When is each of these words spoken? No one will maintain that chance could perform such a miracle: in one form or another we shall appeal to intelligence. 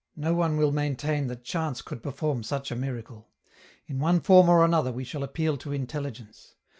No 0.15 0.33
one 0.33 0.57
will 0.57 0.71
maintain 0.71 1.27
that 1.27 1.43
chance 1.43 1.83
could 1.83 2.01
perform 2.01 2.41
such 2.41 2.71
a 2.71 2.75
miracle: 2.75 3.29
in 3.85 3.99
one 3.99 4.19
form 4.19 4.49
or 4.49 4.65
another 4.65 4.91
we 4.91 5.03
shall 5.03 5.21
appeal 5.21 5.57
to 5.57 5.73
intelligence. 5.73 6.55